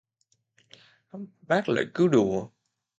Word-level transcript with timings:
Bác 1.47 1.69
lại 1.69 1.85
cứ 1.93 2.07
đùa 2.07 2.49